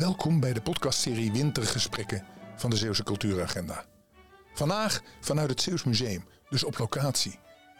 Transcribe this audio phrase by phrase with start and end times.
[0.00, 2.24] Welkom bij de podcastserie Wintergesprekken
[2.56, 3.84] van de Zeeuwse Cultuuragenda.
[4.52, 7.38] Vandaag vanuit het Zeeuws Museum, dus op locatie.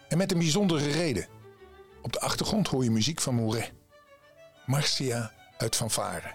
[0.09, 1.27] En met een bijzondere reden.
[2.03, 3.73] Op de achtergrond hoor je muziek van Mouret.
[4.67, 6.35] Marcia uit Fanfare.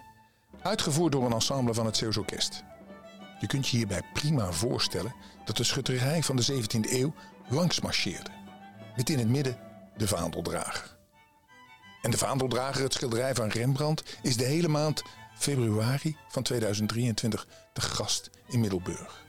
[0.62, 2.64] Uitgevoerd door een ensemble van het Zeeuws Orkest.
[3.40, 5.16] Je kunt je hierbij prima voorstellen
[5.46, 7.14] dat de schutterij van de 17e eeuw
[7.50, 8.32] langs marcheerde.
[8.96, 9.58] Met in het midden
[9.98, 10.98] de vaandeldrager.
[12.02, 15.04] En de vaandeldrager, het schilderij van Rembrandt, is de hele maand
[15.36, 19.26] februari van 2023 de gast in Middelburg.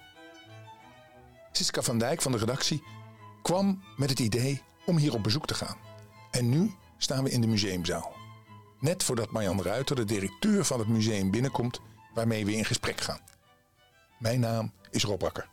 [1.52, 2.82] Siska van Dijk van de redactie
[3.42, 5.76] kwam met het idee om hier op bezoek te gaan.
[6.30, 8.14] En nu staan we in de museumzaal.
[8.80, 11.80] Net voordat Marjan Ruiter, de directeur van het museum, binnenkomt
[12.14, 13.20] waarmee we in gesprek gaan.
[14.18, 15.48] Mijn naam is Rob Bakker.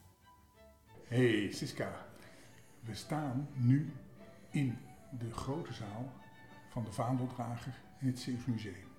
[1.07, 2.05] Hey Siska,
[2.79, 3.93] we staan nu
[4.49, 4.77] in
[5.19, 6.11] de grote zaal
[6.71, 8.92] van de Vaandeldrager in het Zeeuws Museum.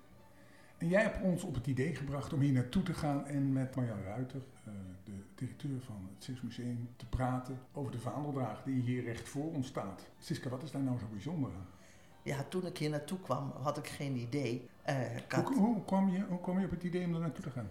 [0.77, 3.75] En jij hebt ons op het idee gebracht om hier naartoe te gaan en met
[3.75, 4.73] Marjan Ruiter, eh,
[5.03, 9.53] de directeur van het Zeeuws Museum, te praten over de Vaandeldrager die hier recht voor
[9.53, 10.01] ons staat.
[10.19, 11.67] Siska, wat is daar nou zo bijzonder aan?
[12.23, 14.69] Ja, toen ik hier naartoe kwam, had ik geen idee.
[14.89, 14.95] Uh,
[15.45, 17.69] hoe, hoe, kwam je, hoe kwam je op het idee om er naartoe te gaan?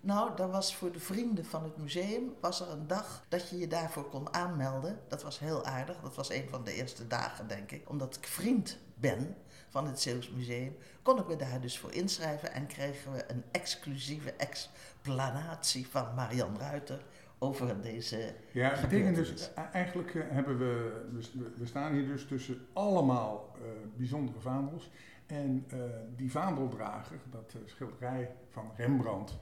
[0.00, 3.58] Nou, dat was voor de vrienden van het museum, was er een dag dat je
[3.58, 4.98] je daarvoor kon aanmelden.
[5.08, 7.90] Dat was heel aardig, dat was een van de eerste dagen, denk ik.
[7.90, 9.36] Omdat ik vriend ben
[9.74, 13.44] van het Zeeuws Museum, kon ik me daar dus voor inschrijven en kregen we een
[13.50, 17.04] exclusieve explanatie van Marian Ruiter
[17.38, 18.34] over deze.
[18.52, 21.02] Ja, dat betekent dus, e- eigenlijk eh, hebben we,
[21.56, 23.62] we staan hier dus tussen allemaal uh,
[23.96, 24.90] bijzondere vaandels.
[25.26, 25.80] En uh,
[26.16, 29.38] die vaandeldrager, dat schilderij van Rembrandt,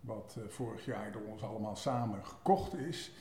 [0.00, 3.12] wat vorig jaar door ons allemaal samen gekocht is,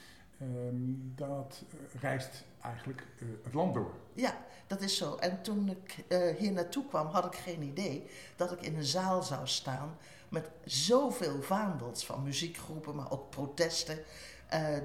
[0.41, 1.63] um, dat
[2.01, 3.03] reist eigenlijk
[3.43, 3.91] het land door.
[4.13, 5.15] Ja, dat is zo.
[5.15, 6.03] En toen ik
[6.37, 9.97] hier naartoe kwam, had ik geen idee dat ik in een zaal zou staan
[10.29, 13.99] met zoveel vaandels van muziekgroepen, maar ook protesten.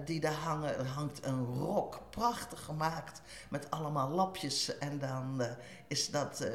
[0.04, 0.78] Die daar hangen.
[0.78, 4.78] Er hangt een rok, prachtig gemaakt, met allemaal lapjes.
[4.78, 5.42] En dan
[5.86, 6.48] is dat,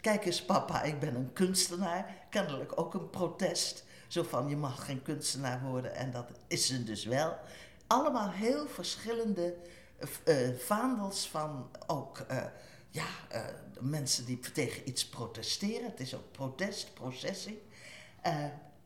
[0.00, 2.14] kijk eens papa, ik ben een kunstenaar.
[2.30, 3.84] Kennelijk ook een protest.
[4.08, 7.36] Zo van, je mag geen kunstenaar worden en dat is ze dus wel.
[7.86, 9.56] Allemaal heel verschillende
[10.58, 12.26] vaandels van ook
[12.90, 13.06] ja,
[13.80, 15.90] mensen die tegen iets protesteren.
[15.90, 17.62] Het is ook protest, processie.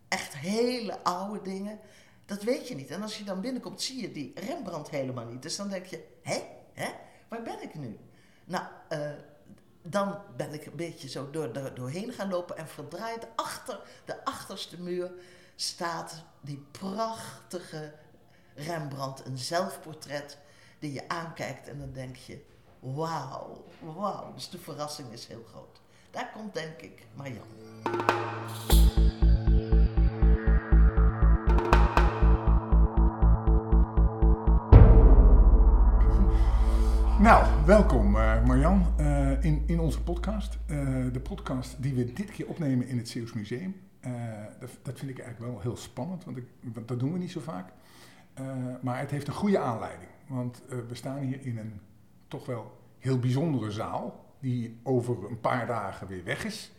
[0.08, 1.78] echt hele oude dingen.
[2.26, 2.90] Dat weet je niet.
[2.90, 5.42] En als je dan binnenkomt, zie je die Rembrandt helemaal niet.
[5.42, 6.90] Dus dan denk je, hé, hè?
[7.28, 7.98] waar ben ik nu?
[8.44, 8.64] Nou,
[9.82, 14.24] dan ben ik een beetje zo door, door, doorheen gaan lopen en verdraaid achter de
[14.24, 15.10] achterste muur
[15.56, 17.94] staat die prachtige
[18.66, 20.38] Rembrandt, een zelfportret
[20.78, 22.44] die je aankijkt en dan denk je,
[22.80, 23.64] wauw,
[23.96, 24.32] wauw.
[24.34, 25.80] Dus de verrassing is heel groot.
[26.10, 27.46] Daar komt denk ik Marjan.
[37.20, 40.58] Nou, welkom uh, Marjan uh, in, in onze podcast.
[40.66, 43.76] Uh, de podcast die we dit keer opnemen in het Zeeuws Museum.
[44.82, 47.40] Dat, vind ik eigenlijk wel heel spannend, want, ik, want dat doen we niet zo
[47.40, 47.72] vaak.
[48.80, 51.80] Maar het heeft een goede aanleiding, want we staan hier in een
[52.28, 56.72] toch wel heel bijzondere zaal, die over een paar dagen weer weg is.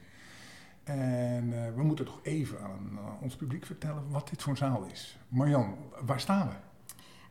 [0.83, 5.17] En we moeten toch even aan ons publiek vertellen wat dit voor een zaal is.
[5.27, 6.55] Marjan, waar staan we?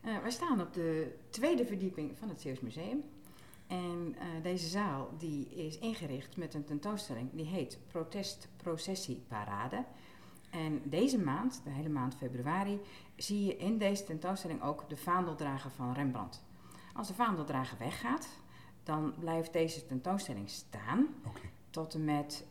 [0.09, 3.03] Uh, wij staan op de tweede verdieping van het Zeeuws Museum.
[3.67, 9.85] En deze zaal die is ingericht met een tentoonstelling die heet Protest Processie Parade.
[10.51, 12.79] En deze maand, de hele maand februari,
[13.15, 16.43] zie je in deze tentoonstelling ook de vaandeldrager van Rembrandt.
[16.93, 18.27] Als de vaandeldrager weggaat,
[18.83, 21.49] dan blijft deze tentoonstelling staan okay.
[21.69, 22.45] tot en met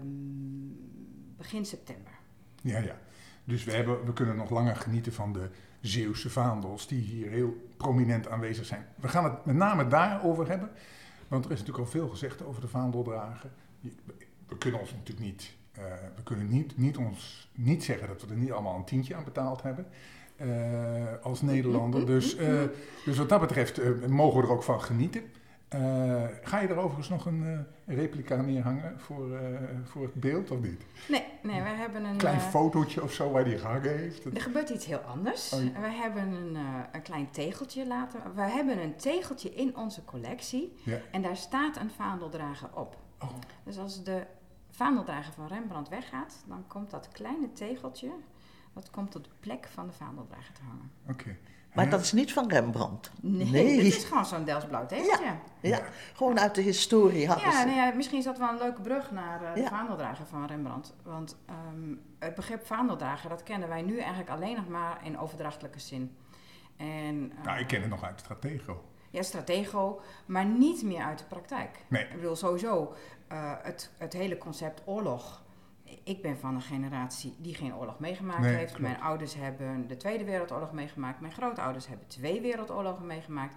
[0.00, 0.90] um,
[1.36, 2.12] begin september.
[2.60, 2.98] Ja, ja.
[3.44, 5.50] Dus we, hebben, we kunnen nog langer genieten van de
[5.80, 8.86] Zeeuwse vaandels die hier heel prominent aanwezig zijn.
[8.96, 10.70] We gaan het met name daarover hebben,
[11.28, 13.52] want er is natuurlijk al veel gezegd over de vaandeldragen.
[14.46, 15.84] We kunnen ons natuurlijk niet, uh,
[16.16, 19.24] we kunnen niet, niet, ons, niet zeggen dat we er niet allemaal een tientje aan
[19.24, 19.86] betaald hebben.
[20.36, 20.48] Uh,
[21.22, 22.06] als Nederlander.
[22.06, 22.62] Dus, uh,
[23.04, 25.22] dus wat dat betreft mogen we er ook van genieten.
[26.42, 29.38] Ga je er overigens nog een replica neerhangen voor,
[29.84, 30.82] voor het beeld of niet?
[31.08, 32.16] Nee, nee, we hebben een...
[32.16, 34.24] Klein fotootje of zo waar die gehangen heeft?
[34.24, 35.52] Er gebeurt iets heel anders.
[35.52, 36.56] Oh, We hebben een,
[36.92, 38.20] een klein tegeltje laten...
[38.34, 40.98] We hebben een tegeltje in onze collectie ja.
[41.10, 42.96] en daar staat een vaandeldrager op.
[43.20, 43.28] Oh.
[43.64, 44.22] Dus als de
[44.76, 48.10] vaandeldrager van Rembrandt weggaat, dan komt dat kleine tegeltje
[48.72, 50.90] Dat komt op de plek van de vaandeldrager te hangen.
[51.10, 51.36] Oké.
[51.74, 53.10] Maar dat is niet van Rembrandt.
[53.20, 53.76] Nee, Nee.
[53.76, 55.24] het is gewoon zo'n Delfts-blauw tekstje.
[55.24, 55.80] Ja, Ja,
[56.14, 57.58] gewoon uit de historie hadden ze.
[57.64, 59.68] nou ja, misschien is dat wel een leuke brug naar eh, de Ja.
[59.68, 60.94] vaandeldrager van Rembrandt.
[61.02, 65.78] Want ehm, het begrip vaandeldrager, dat kennen wij nu eigenlijk alleen nog maar in overdrachtelijke
[65.80, 66.16] zin.
[66.76, 68.84] En, eh, Nou, ik ken het nog uit Stratego.
[69.14, 71.84] Ja, stratego, maar niet meer uit de praktijk.
[71.88, 72.02] Nee.
[72.04, 72.94] Ik bedoel, sowieso,
[73.28, 75.42] eh, het, het hele concept oorlog.
[76.04, 78.72] Ik ben van een generatie die geen oorlog meegemaakt Nee, heeft.
[78.72, 78.80] klopt.
[78.90, 81.20] Mijn ouders hebben de Tweede Wereldoorlog meegemaakt.
[81.20, 83.54] Mijn grootouders hebben twee wereldoorlogen meegemaakt.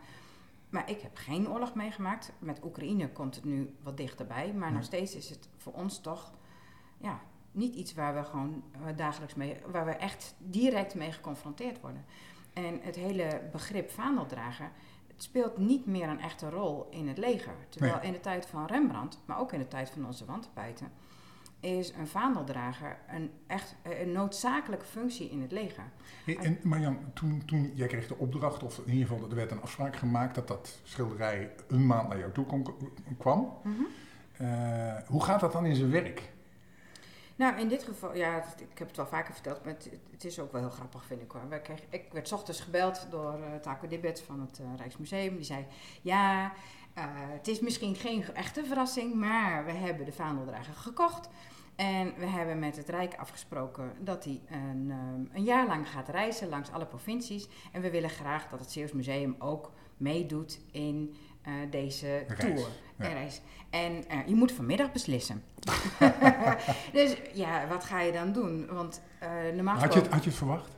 [0.70, 2.32] Maar ik heb geen oorlog meegemaakt.
[2.40, 4.54] Met Oekraïne komt het nu wat dichterbij.
[4.54, 6.32] Maar nog steeds is het voor ons toch
[6.98, 7.20] ja,
[7.52, 12.06] niet iets waar we gewoon eh, dagelijks mee, waar we echt direct mee geconfronteerd worden.
[12.54, 14.72] En het hele begrip vaandeldrager,
[15.18, 17.54] speelt niet meer een echte rol in het leger.
[17.70, 18.06] Terwijl Nee.
[18.06, 20.92] in de tijd van Rembrandt, maar ook in de tijd van onze wandpijten,
[21.60, 25.84] is een vaandeldrager een echt eh, een noodzakelijke functie in het leger.
[26.26, 29.52] Hey, en Marjan, toen, toen jij kreeg de opdracht, of in ieder geval er werd
[29.52, 32.68] een afspraak gemaakt dat dat schilderij een maand naar jou toe kon,
[33.18, 33.54] kwam.
[34.38, 34.48] Eh,
[35.08, 36.32] hoe gaat dat dan in zijn werk?
[37.38, 39.76] Nou, in dit geval, ja, ik heb het wel vaker verteld, maar
[40.12, 41.60] het, is ook wel heel grappig, vind ik hoor.
[41.60, 45.36] Kregen, ik werd ochtends gebeld door eh Taco Dibbets van het eh, Rijksmuseum.
[45.36, 45.66] Die zei,
[46.02, 46.54] ja,
[46.94, 51.30] eh, het is misschien geen echte verrassing, maar we hebben de vaandeldrager gekocht.
[51.76, 56.10] En we hebben met het Rijk afgesproken dat hij een, ehm, een jaar lang gaat
[56.10, 57.48] reizen langs alle provincies.
[57.72, 61.16] En we willen graag dat het Zeeuws Museum ook meedoet in
[61.48, 62.68] eh, deze Reis, tour.
[63.00, 63.08] ja.
[63.08, 63.42] Reis.
[63.70, 65.44] en eh, je moet vanmiddag beslissen.
[66.94, 68.68] dus ja, wat ga je dan doen?
[68.72, 70.70] Want eh normaal Had je, het, had je het verwacht?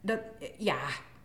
[0.00, 0.18] Dat,
[0.58, 0.78] ja,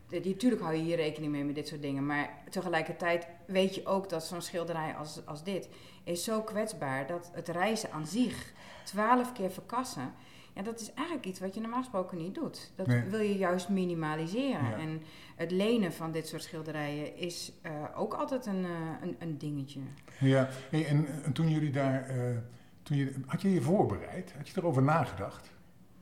[0.09, 2.05] natuurlijk hou je hier rekening mee met dit soort dingen.
[2.05, 5.69] Maar tegelijkertijd weet je ook dat zo'n schilderij als, als dit
[6.03, 8.53] is zo kwetsbaar dat het reizen aan zich,
[8.83, 10.13] twaalf keer verkassen,
[10.53, 12.71] ja, dat is eigenlijk iets wat je normaal gesproken niet doet.
[12.75, 13.01] Dat Nee.
[13.01, 14.69] wil je juist minimaliseren.
[14.69, 14.77] Ja.
[14.77, 15.01] En
[15.35, 18.71] het lenen van dit soort schilderijen is eh, ook altijd een, eh,
[19.01, 19.79] een, een dingetje.
[20.19, 22.37] Ja, hey, en, en toen jullie daar, eh,
[22.83, 24.33] toen je, had je je voorbereid?
[24.37, 25.51] Had je erover nagedacht?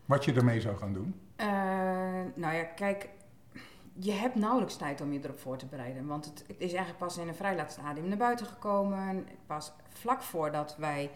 [0.05, 1.15] Wat je ermee zou gaan doen?
[2.35, 3.09] Nou ja, kijk,
[3.93, 6.05] je hebt nauwelijks tijd om je erop voor te bereiden.
[6.05, 9.27] Want het, het is eigenlijk pas in een vrij laat stadium naar buiten gekomen.
[9.45, 11.09] Pas vlak voordat wij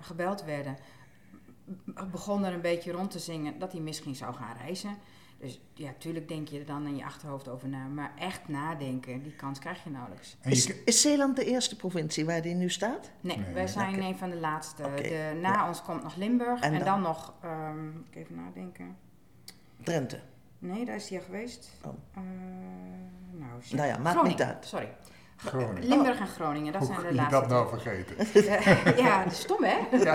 [0.00, 0.76] gebeld werden,
[2.10, 4.96] begon er een beetje rond te zingen dat hij misschien zou gaan reizen.
[5.38, 7.86] Dus ja, tuurlijk denk je er dan in je achterhoofd over na.
[7.86, 10.36] Maar echt nadenken, die kans krijg je nauwelijks.
[10.42, 13.10] Is, is Zeeland de eerste provincie waar die nu staat?
[13.20, 14.82] Nee, Nee, wij zijn een van de laatste.
[14.82, 15.68] De, na ja.
[15.68, 16.88] ons komt nog Limburg En en, dan?
[16.88, 18.96] dan, nog, ehm, even nadenken.
[19.82, 20.20] Drenthe.
[20.58, 21.70] Nee, daar is hij al geweest.
[21.84, 21.92] Oh.
[22.14, 22.22] Eh,
[23.30, 23.76] nou, shit.
[23.76, 24.66] Nou ja, maakt Groningen, niet uit.
[24.66, 24.88] Sorry.
[25.38, 25.88] Groningen.
[25.88, 27.40] Limburg en Groningen, dat Hoe zijn de laatste.
[27.40, 28.16] dat nou vergeten?
[28.26, 28.96] twee.
[29.04, 29.76] ja, stom hè?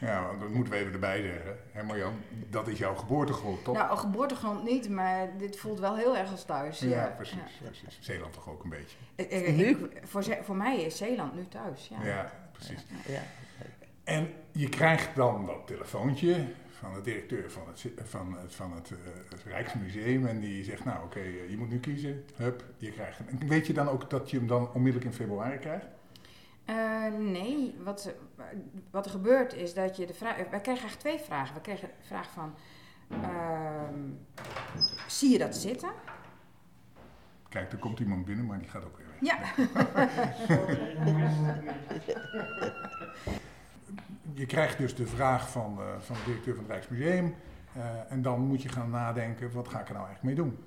[0.00, 1.56] Ja, want dat moeten we even erbij zeggen.
[1.72, 2.12] Hè Marjan,
[2.50, 3.74] dat is jouw geboortegrond, toch?
[3.76, 6.78] Nou, geboortegrond niet, maar dit voelt wel heel erg als thuis.
[6.80, 7.98] ja, precies, precies.
[8.00, 8.96] Zeeland toch ook een beetje.
[9.16, 9.64] Eh, eh, Nu?
[9.64, 11.88] ik- voor, voor mij is Zeeland nu thuis.
[11.88, 12.06] Ja.
[12.06, 12.86] Ja, precies.
[13.06, 13.22] Ja.
[14.04, 16.44] En je krijgt dan dat telefoontje
[16.78, 18.96] van de directeur van het, van het, van het, eh,
[19.30, 20.26] het Rijksmuseum.
[20.26, 22.24] En die zegt, nou oké, eh, je moet nu kiezen.
[22.34, 23.28] Hup, je krijgt hem.
[23.28, 25.86] En weet je dan ook dat je hem dan onmiddellijk in februari krijgt?
[26.64, 28.14] Eh, nee, wat,
[28.90, 30.36] wat er gebeurt is dat je de vraag.
[30.36, 31.54] Wij kregen eigenlijk twee vragen.
[31.54, 32.54] We kregen de vraag van.
[33.10, 34.10] ehm,
[35.06, 35.90] zie je dat zitten?
[37.48, 39.16] Kijk, er komt iemand binnen, maar die gaat ook weer weg.
[39.20, 39.38] Ja.
[44.32, 47.34] Je krijgt dus de vraag van, eh, van de directeur van het Rijksmuseum.
[47.76, 50.58] eh, en dan moet je gaan nadenken, wat ga ik er nou eigenlijk mee doen?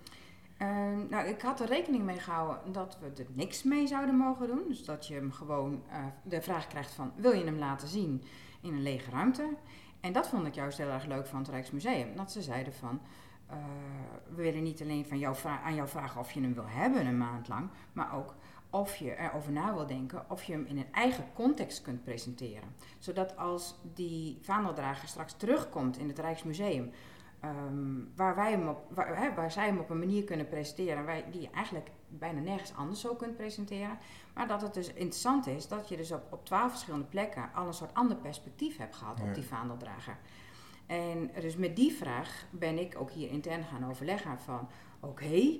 [0.58, 0.68] Eh,
[1.10, 4.62] nou, ik had er rekening mee gehouden dat we er niks mee zouden mogen doen.
[4.68, 8.24] Dus dat je hem gewoon eh, de vraag krijgt van, wil je hem laten zien
[8.62, 9.50] in een lege ruimte?
[10.00, 12.16] En dat vond ik juist heel erg leuk van het Rijksmuseum.
[12.16, 13.02] Dat ze zeiden van,
[14.36, 17.18] we willen niet alleen van jou aan jou vragen of je hem wil hebben een
[17.18, 18.36] maand lang, maar ook
[18.70, 22.76] of je erover na wil denken of je hem in een eigen context kunt presenteren.
[23.00, 26.92] Zodat als die vaandeldrager straks terugkomt in het Rijksmuseum,
[27.40, 31.06] ehm, waar, wij hem op, waar, hè, waar zij hem op een manier kunnen presenteren
[31.06, 33.98] wij, die je eigenlijk bijna nergens anders zo kunt presenteren.
[34.34, 37.68] Maar dat het dus interessant is dat je dus op, op twaalf verschillende plekken al
[37.68, 39.24] een soort ander perspectief hebt gehad Ja.
[39.24, 40.18] op die vaandeldrager.
[40.86, 44.68] En dus met die vraag ben ik ook hier intern gaan overleggen van
[45.00, 45.58] oké,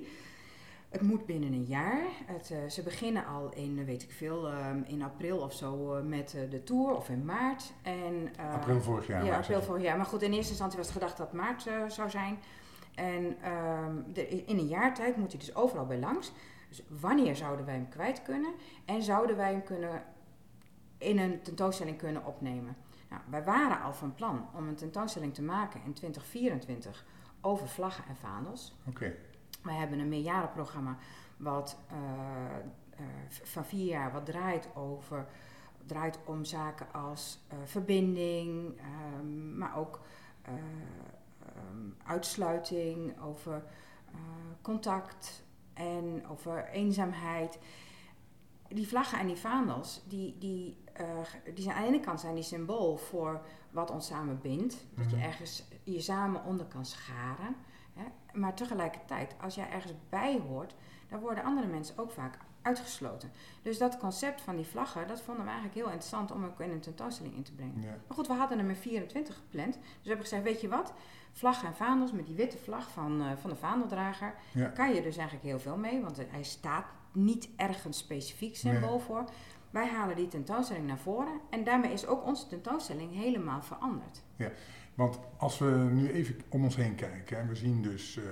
[0.90, 2.02] het moet binnen een jaar.
[2.26, 5.94] Het, eh, ze beginnen al in, eh, weet ik veel, ehm, in april of zo
[5.94, 7.72] eh, met de tour of in maart.
[7.82, 9.24] En, April vorig jaar.
[9.24, 9.96] ja, april vorig jaar.
[9.96, 12.38] Maar goed, in eerste instantie was het gedacht dat maart zou zijn.
[12.94, 16.32] En ehm, de- in een jaar tijd moet hij dus overal bij langs.
[16.68, 18.52] Dus wanneer zouden wij hem kwijt kunnen?
[18.84, 20.02] En zouden wij hem kunnen
[20.98, 22.76] in een tentoonstelling kunnen opnemen?
[23.10, 27.04] Nou, wij waren al van plan om een tentoonstelling te maken in 2024
[27.40, 28.74] over vlaggen en vaandels.
[28.88, 29.14] Oké.
[29.62, 30.96] Wij hebben een meerjarenprogramma
[31.36, 31.96] wat eh,
[32.90, 35.26] eh, van vier jaar wat draait over
[35.86, 40.00] draait om zaken als eh, verbinding, ehm, maar ook
[40.42, 43.62] eh, ehm, uitsluiting, over
[44.62, 47.58] contact en over eenzaamheid.
[48.68, 50.76] Die vlaggen en die vaandels, die, die,
[51.54, 53.40] die zijn aan de ene kant zijn die symbool voor
[53.70, 54.86] wat ons samen bindt.
[54.94, 55.24] Dat je Mhm.
[55.24, 57.56] ergens je samen onder kan scharen.
[58.32, 60.74] Maar tegelijkertijd, als jij ergens bij hoort,
[61.08, 63.30] dan worden andere mensen ook vaak uitgesloten.
[63.62, 66.70] Dus dat concept van die vlaggen, dat vonden we eigenlijk heel interessant om ook in
[66.70, 67.80] een tentoonstelling in te brengen.
[67.82, 67.88] Ja.
[67.88, 69.72] Maar goed, we hadden hem in 24 gepland.
[69.74, 70.92] Dus we hebben gezegd, weet je wat?
[71.32, 74.34] Vlaggen en vaandels met die witte vlag van, eh, van de vaandeldrager.
[74.52, 74.60] Ja.
[74.60, 78.90] Daar kan je dus eigenlijk heel veel mee, want hij staat niet ergens specifiek symbool
[78.96, 79.00] Nee.
[79.00, 79.24] voor.
[79.70, 84.22] Wij halen die tentoonstelling naar voren en daarmee is ook onze tentoonstelling helemaal veranderd.
[85.00, 88.24] Want als we nu even om ons heen kijken, we zien dus eh,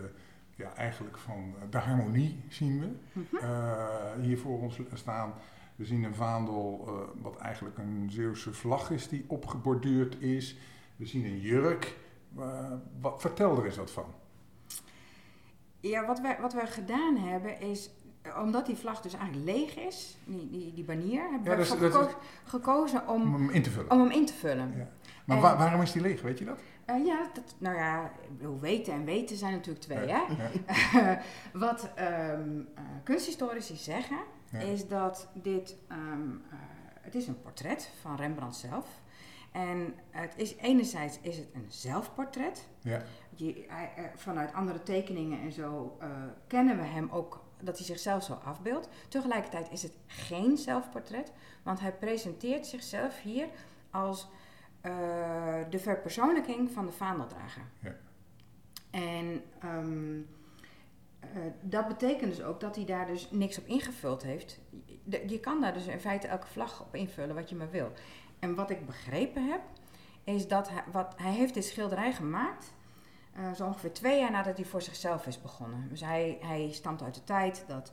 [0.56, 3.36] ja, eigenlijk van eh, de harmonie zien we Mhm.
[3.44, 3.86] eh,
[4.20, 5.32] hier voor ons staan.
[5.76, 10.56] We zien een vaandel eh, wat eigenlijk een Zeeuwse vlag is die opgeborduurd is.
[10.96, 11.96] We zien een jurk.
[13.00, 14.04] Wat, vertel er eens wat van.
[15.80, 17.90] Ja, wat wij, wat wij gedaan hebben is,
[18.38, 21.80] omdat die vlag dus eigenlijk leeg is, die, die, die banier, hebben we dat dat
[21.80, 23.90] is- geko- gekozen Om om, hem in te vullen.
[23.90, 24.74] om hem in te vullen.
[24.76, 24.88] Ja.
[25.28, 26.58] Maar wa- waarom is die leeg, weet je dat?
[26.84, 28.10] Eh, ja, dat, nou ja,
[28.60, 30.26] weten en weten zijn natuurlijk twee, Ja.
[30.28, 30.48] hè?
[31.00, 31.20] Ja.
[31.52, 34.18] Wat ehm, eh, kunsthistorici zeggen,
[34.52, 34.58] Ja.
[34.58, 36.58] is dat dit, ehm, eh,
[37.00, 38.86] het is een portret van Rembrandt zelf.
[39.52, 42.68] En het is, enerzijds is het een zelfportret.
[42.80, 43.02] Ja.
[43.34, 45.98] Je, hij, vanuit andere tekeningen en zo
[46.46, 48.88] kennen we hem ook dat hij zichzelf zo afbeeldt.
[49.08, 51.32] Tegelijkertijd is het geen zelfportret,
[51.62, 53.46] want hij presenteert zichzelf hier
[53.90, 54.28] als
[54.80, 54.90] eh,
[55.70, 57.62] de verpersoonlijking van de vaandeldrager.
[57.80, 57.96] Ja.
[58.90, 60.20] En ehm,
[61.20, 61.28] eh,
[61.60, 64.60] dat betekent dus ook dat hij daar dus niks op ingevuld heeft.
[65.04, 67.92] Je, je kan daar dus in feite elke vlag op invullen wat je maar wil.
[68.38, 69.60] En wat ik begrepen heb,
[70.24, 72.72] is dat hij, wat, hij heeft dit schilderij gemaakt
[73.32, 75.88] eh, zo ongeveer twee jaar nadat hij voor zichzelf is begonnen.
[75.88, 77.92] Dus hij, hij stamt uit de tijd dat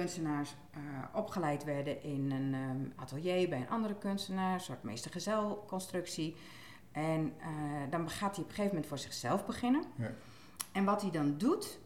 [0.00, 0.80] kunstenaars eh,
[1.12, 6.36] opgeleid werden in een ehm, atelier bij een andere kunstenaar, een soort meester-gezel-constructie.
[6.92, 7.48] En eh,
[7.90, 9.84] dan gaat hij op een gegeven moment voor zichzelf beginnen.
[9.96, 10.10] Ja.
[10.72, 11.78] En wat hij dan doet,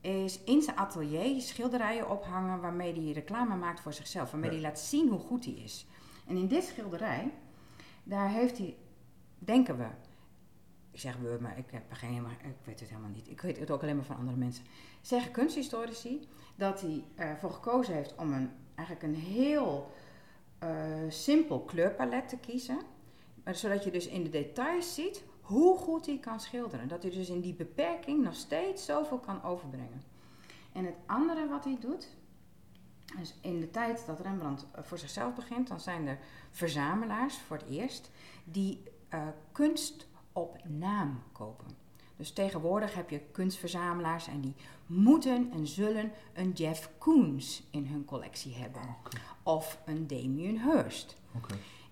[0.00, 4.30] is in zijn atelier schilderijen ophangen waarmee hij reclame maakt voor zichzelf.
[4.30, 4.56] Waarmee Ja.
[4.56, 5.86] hij laat zien hoe goed hij is.
[6.26, 7.32] En in dit schilderij,
[8.04, 8.76] daar heeft hij,
[9.38, 9.86] denken we,
[10.98, 13.28] zeg we, maar ik, heb er geen, maar ik weet het helemaal niet.
[13.28, 14.64] Ik weet het ook alleen maar van andere mensen.
[15.00, 19.90] Zeggen kunsthistorici dat hij ervoor gekozen heeft om een, eigenlijk een heel
[20.58, 20.68] eh,
[21.08, 22.78] simpel kleurpalet te kiezen.
[23.44, 26.88] Maar zodat je dus in de details ziet hoe goed hij kan schilderen.
[26.88, 30.02] Dat hij dus in die beperking nog steeds zoveel kan overbrengen.
[30.72, 32.08] En het andere wat hij doet,
[33.18, 36.18] dus in de tijd dat Rembrandt eh, voor zichzelf begint, dan zijn er
[36.50, 38.10] verzamelaars voor het eerst
[38.44, 40.06] die eh, kunst
[40.36, 41.66] op naam kopen.
[42.16, 44.54] Dus tegenwoordig heb je kunstverzamelaars en die
[44.86, 48.96] moeten en zullen een Jeff Koons in hun collectie hebben.
[49.42, 51.16] Of een Damien Hirst.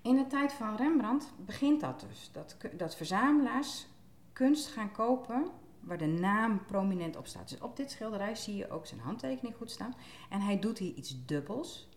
[0.02, 2.30] In de tijd van Rembrandt begint dat dus.
[2.32, 3.86] Dat, dat verzamelaars
[4.32, 7.48] kunst gaan kopen waar de naam prominent op staat.
[7.48, 9.94] Dus op dit schilderij zie je ook zijn handtekening goed staan.
[10.30, 11.88] En hij doet hier iets dubbels.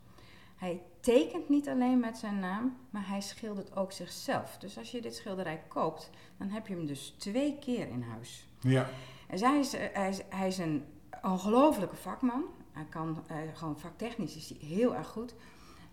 [0.58, 4.58] Hij tekent niet alleen met zijn naam, maar hij schildert ook zichzelf.
[4.58, 8.48] Dus als je dit schilderij koopt, dan heb je hem dus twee keer in huis.
[8.60, 8.90] Ja.
[9.28, 10.86] En zij is, eh, hij, is, hij is een
[11.22, 12.44] ongelofelijke vakman.
[12.72, 15.36] Hij kan eh, gewoon vaktechnisch is hij heel erg goed.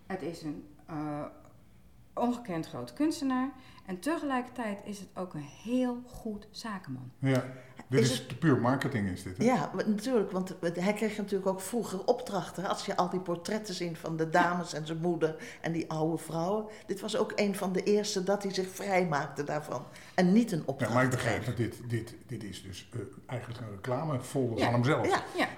[0.06, 1.24] Het is een eh,
[2.14, 3.52] ongekend groot kunstenaar.
[3.86, 7.10] En tegelijkertijd is het ook een heel goed zakenman.
[7.18, 7.44] ja.
[7.88, 9.44] Dit Is is, puur marketing is dit, hè?
[9.44, 12.68] Ja, natuurlijk, want hij kreeg natuurlijk ook vroeger opdrachten.
[12.68, 16.18] Als je al die portretten ziet van de dames en zijn moeder en die oude
[16.18, 16.64] vrouwen.
[16.86, 19.82] Dit was ook een van de eerste dat hij zich vrijmaakte daarvan.
[20.14, 23.00] En niet een Ja, opdracht maar ik begrijp dat dit, dit, dit is dus eh,
[23.26, 24.64] eigenlijk een reclamefolder Ja.
[24.64, 25.06] van hemzelf.
[25.06, 25.48] Ja, Ja,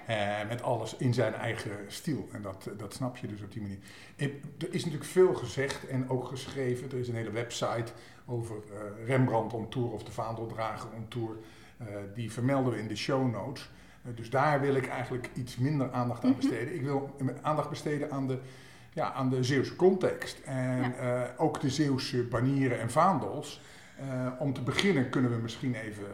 [0.42, 2.28] Eh, met alles in zijn eigen stijl.
[2.32, 3.78] En dat, dat snap je dus op die manier.
[4.16, 4.26] Eh,
[4.58, 6.90] Er is natuurlijk veel gezegd en ook geschreven.
[6.90, 7.92] Er is een hele website
[8.26, 11.36] over eh, Rembrandt on tour of de Vaandeldrager on tour.
[11.78, 13.70] Eh, die vermelden we in de show notes.
[14.02, 16.38] Eh, dus daar wil ik eigenlijk iets minder aandacht aan Mhm.
[16.40, 16.74] besteden.
[16.74, 18.38] Ik wil aandacht besteden aan de,
[18.92, 20.38] ja, aan de Zeeuwse context.
[20.44, 21.34] En Ja.
[21.36, 23.60] ook de Zeeuwse banieren en vaandels.
[24.38, 26.06] Om te beginnen kunnen we misschien even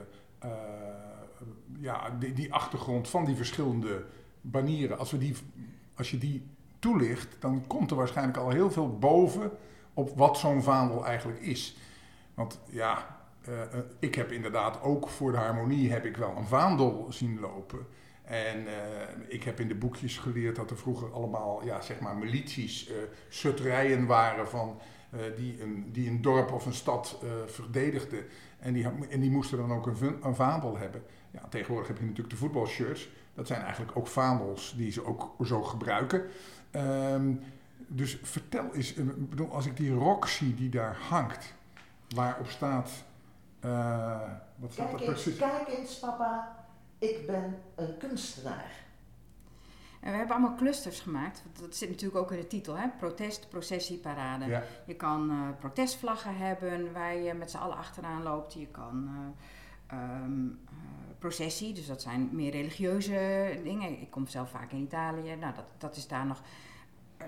[1.81, 4.05] ja, die, die achtergrond van die verschillende
[4.41, 5.37] banieren, als, we die,
[5.97, 6.47] als je die
[6.79, 9.51] toelicht, dan komt er waarschijnlijk al heel veel boven
[9.95, 11.77] op wat zo'n vaandel eigenlijk is.
[12.35, 16.47] Want ja, eh, eh, ik heb inderdaad ook voor de harmonie heb ik wel een
[16.47, 17.87] vaandel zien lopen.
[18.23, 22.17] En eh, ik heb in de boekjes geleerd dat er vroeger allemaal ja, zeg maar
[22.17, 22.91] milities,
[23.45, 24.79] uh, waren van,
[25.37, 28.25] die, een, die een dorp of een stad verdedigden.
[28.59, 31.03] En die, en die moesten dan ook een, vaandel hebben.
[31.31, 33.09] Ja, tegenwoordig heb je natuurlijk de voetbalshirts.
[33.35, 36.23] Dat zijn eigenlijk ook vaandels die ze ook zo gebruiken.
[36.73, 37.41] Um,
[37.87, 41.55] dus vertel eens, bedoel, als ik die rok zie die daar hangt,
[42.15, 42.91] waarop staat.
[43.65, 44.21] Uh,
[44.57, 45.27] wat staat kijk er precies?
[45.27, 46.57] Eens, kijk eens, papa,
[46.99, 48.81] ik ben een kunstenaar.
[50.01, 51.43] En we hebben allemaal clusters gemaakt.
[51.61, 52.89] Dat zit natuurlijk ook in de titel, hè?
[52.99, 54.47] protest, processie, parade.
[54.47, 54.63] Ja.
[54.87, 58.53] Je kan uh, protestvlaggen hebben waar je met z'n allen achteraan loopt.
[58.53, 59.11] Je kan
[59.93, 60.61] uh, um,
[61.19, 64.01] processie, dus dat zijn meer religieuze dingen.
[64.01, 65.37] Ik kom zelf vaak in Italië.
[65.37, 66.43] Nou, dat, dat is daar nog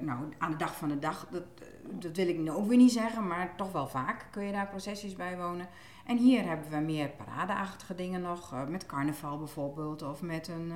[0.01, 1.43] nou, aan de dag van de dag, dat,
[1.91, 4.69] dat wil ik nu ook weer niet zeggen, maar toch wel vaak kun je daar
[4.69, 5.69] processies bij wonen.
[6.07, 10.73] En hier hebben we meer paradeachtige dingen nog, uh, met carnaval bijvoorbeeld, of met een,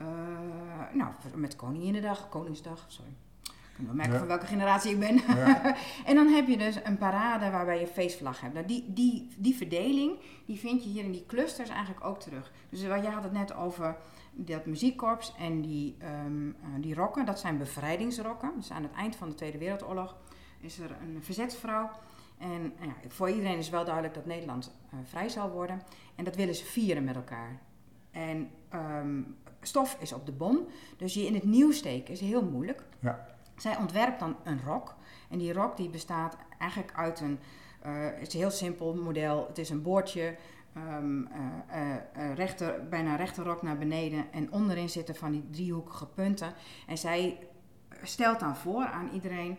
[0.00, 0.08] uh, uh,
[0.92, 3.10] nou, met Koninginnedag, Koningsdag, sorry.
[3.42, 4.18] Ik kan wel merken Ja.
[4.18, 5.36] van welke generatie ik ben.
[5.36, 5.74] Ja.
[6.06, 8.54] en dan heb je dus een parade waarbij je feestvlag hebt.
[8.54, 12.52] Nou, die, die, die verdeling, die vind je hier in die clusters eigenlijk ook terug.
[12.68, 13.96] Dus jij had het net over
[14.46, 18.52] dat muziekkorps en die, ehm, eh, die rokken, dat zijn bevrijdingsrokken.
[18.56, 20.16] Dus aan het eind van de Tweede Wereldoorlog
[20.60, 21.90] is er een verzetsvrouw.
[22.38, 25.82] En nou ja, voor iedereen is wel duidelijk dat Nederland eh, vrij zal worden.
[26.14, 27.60] En dat willen ze vieren met elkaar.
[28.10, 29.22] En ehm,
[29.60, 32.82] stof is op de bon, dus je in het nieuw steken is heel moeilijk.
[32.98, 33.26] Ja.
[33.56, 34.94] Zij ontwerpt dan een rok.
[35.30, 37.38] En die rok die bestaat eigenlijk uit een,
[37.80, 39.46] eh, het is een heel simpel model.
[39.48, 40.36] Het is een boordje,
[41.70, 44.32] eh, rechter, bijna rechte rok naar beneden.
[44.32, 46.52] En onderin zitten van die driehoekige punten.
[46.86, 47.48] En zij
[48.02, 49.58] stelt dan voor aan iedereen.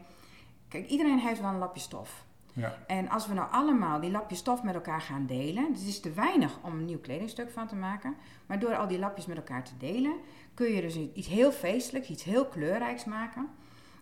[0.68, 2.28] Kijk, iedereen heeft wel een lapje stof.
[2.54, 2.78] Ja.
[2.88, 6.12] En als we nou allemaal die lapjes stof met elkaar gaan delen, het is te
[6.12, 9.64] weinig om een nieuw kledingstuk van te maken, maar door al die lapjes met elkaar
[9.64, 10.14] te delen,
[10.54, 13.50] kun je dus iets heel feestelijks, iets heel kleurrijks maken.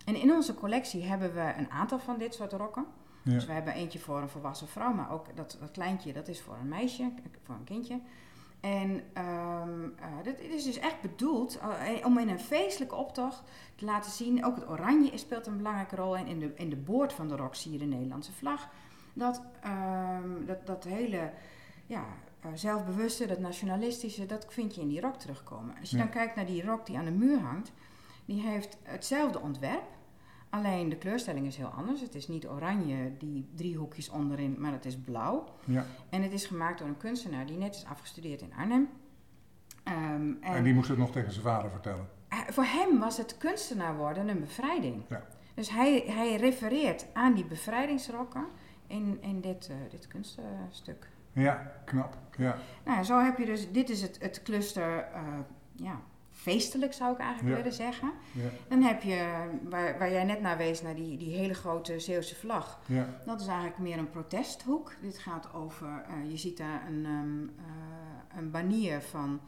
[0.06, 2.86] En in onze collectie hebben we een aantal van dit soort rokken.
[3.28, 3.34] Ja.
[3.34, 6.42] Dus we hebben eentje voor een volwassen vrouw, maar ook dat, dat kleintje, dat is
[6.42, 7.12] voor een meisje,
[7.44, 8.00] voor een kindje.
[8.60, 9.64] En eh,
[10.24, 13.44] dit is dus echt bedoeld eh, om in een feestelijke optocht
[13.76, 14.46] te laten zien.
[14.46, 16.28] Ook het oranje speelt een belangrijke rol in.
[16.28, 18.70] In de, in de boord van de rok zie je de Nederlandse vlag.
[19.14, 21.32] Dat, ehm, dat, dat hele
[21.86, 22.06] ja,
[22.40, 25.76] eh, zelfbewuste, dat nationalistische, dat vind je in die rok terugkomen.
[25.80, 26.04] Als je Ja.
[26.04, 27.72] dan kijkt naar die rok die aan de muur hangt,
[28.26, 29.96] die heeft hetzelfde ontwerp.
[30.50, 32.02] Alleen de kleurstelling is heel anders.
[32.02, 35.44] Het is niet oranje, die driehoekjes onderin, maar het is blauw.
[35.66, 35.86] Ja.
[36.10, 38.90] En het is gemaakt door een kunstenaar die net is afgestudeerd in Arnhem.
[39.84, 39.96] Ehm,
[40.42, 42.08] en En die moest het nog tegen zijn vader vertellen.
[42.28, 45.04] hij- voor hem was het kunstenaar worden een bevrijding.
[45.10, 45.24] Ja.
[45.54, 48.46] Dus hij, hij refereert aan die bevrijdingsrokken
[48.88, 51.10] in, in dit, eh, dit kunststuk.
[51.34, 52.18] Ja, knap.
[52.38, 52.58] Ja.
[52.86, 55.22] Nou, zo heb je dus, dit is het, het cluster, eh,
[55.76, 56.00] ja,
[56.48, 58.12] feestelijk zou ik eigenlijk willen zeggen.
[58.68, 62.36] Dan heb je, waar, waar jij net naar wees, naar die, die hele grote Zeeuwse
[62.36, 62.80] vlag.
[63.26, 64.94] Dat is eigenlijk meer een protesthoek.
[65.02, 67.06] Dit gaat over, eh, je ziet daar een,
[67.58, 69.42] eh, een banier van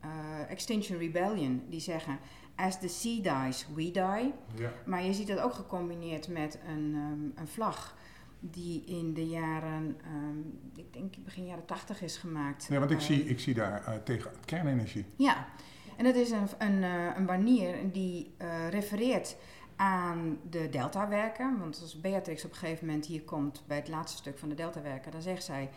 [0.00, 1.62] eh, Extinction Rebellion.
[1.68, 2.18] Die zeggen,
[2.54, 4.32] as the sea dies, we die.
[4.54, 4.72] Ja.
[4.86, 7.96] Maar je ziet dat ook gecombineerd met een, ehm, een vlag
[8.40, 10.38] die in de jaren, ehm,
[10.76, 12.66] ik denk begin jaren tachtig is gemaakt.
[12.70, 15.04] Ja, want ik zie, ik zie daar tegen kernenergie.
[15.16, 15.46] ja,
[15.98, 19.36] en dat is een, een, eh, een banier die eh, refereert
[19.76, 21.58] aan de deltawerken.
[21.58, 24.54] Want als Beatrix op een gegeven moment hier komt bij het laatste stuk van de
[24.54, 25.70] deltawerken, dan zegt zij...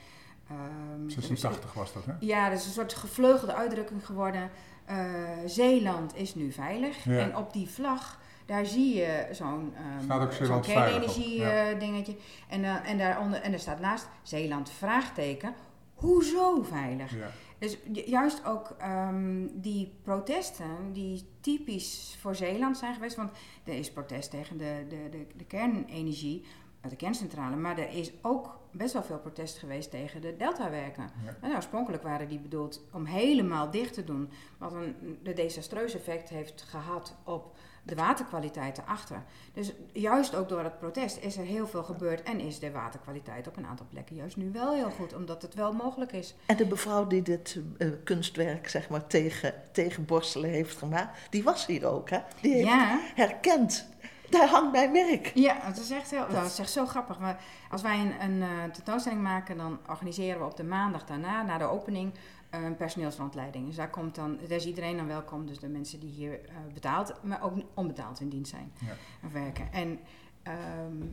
[0.50, 2.14] ehm, 86 was dat, hè?
[2.20, 4.50] ja, dat is een soort gevleugelde uitdrukking geworden.
[4.86, 4.98] eh,
[5.46, 7.04] Zeeland is nu veilig.
[7.04, 7.18] Ja.
[7.20, 11.00] En op die vlag, daar zie je zo'n ehm, Staat ook zo'n Zeeland veilig op,
[11.00, 11.70] kernenergie ja.
[11.70, 12.16] eh, dingetje.
[12.50, 15.54] En, eh, en, daaronder, en er staat naast Zeeland vraagteken.
[15.94, 17.12] Hoezo veilig?
[17.16, 17.28] Ja.
[17.62, 23.16] Dus ju- juist ook ehm, die protesten die typisch voor Zeeland zijn geweest.
[23.16, 23.32] Want
[23.64, 26.46] er is protest tegen de, de, de, de kernenergie
[26.82, 27.56] uit de kerncentrale.
[27.56, 31.10] Maar er is ook best wel veel protest geweest tegen de deltawerken.
[31.26, 31.38] Ja.
[31.42, 34.30] En oorspronkelijk waren die bedoeld om helemaal dicht te doen.
[34.58, 39.24] Wat een de desastreus effect heeft gehad op de waterkwaliteit erachter.
[39.54, 42.24] Dus juist ook door het protest is er heel veel gebeurd.
[42.24, 45.16] En is de waterkwaliteit op een aantal plekken juist nu wel heel goed.
[45.16, 46.36] Omdat het wel mogelijk is.
[46.46, 51.44] En de mevrouw die dit eh, kunstwerk zeg maar, tegen, tegen borstelen heeft gemaakt, die
[51.44, 52.20] was hier ook, hè?
[52.42, 53.00] Die heeft Ja.
[53.16, 53.90] herkend.
[54.30, 55.32] Daar hangt mijn merk.
[55.34, 57.20] Ja, het is echt, heel, dat is echt zo grappig.
[57.20, 61.44] Maar als wij een, een eh, tentoonstelling maken, dan organiseren we op de maandag daarna,
[61.44, 62.14] na de opening,
[62.52, 63.66] een personeelsrondleiding.
[63.66, 65.46] Dus daar, komt dan, daar is iedereen dan welkom.
[65.46, 68.94] Dus de mensen die hier eh, betaald, maar ook onbetaald in dienst zijn Ja.
[69.26, 69.72] of werken.
[69.74, 70.00] En
[70.44, 71.04] ehm,